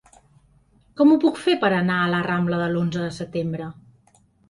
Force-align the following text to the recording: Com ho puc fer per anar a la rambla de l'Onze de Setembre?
Com 1.01 1.11
ho 1.11 1.17
puc 1.27 1.37
fer 1.43 1.55
per 1.65 1.71
anar 1.81 1.99
a 2.01 2.09
la 2.17 2.25
rambla 2.31 2.65
de 2.65 2.73
l'Onze 2.75 3.07
de 3.09 3.15
Setembre? 3.23 3.73